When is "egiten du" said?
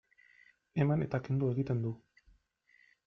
1.57-1.93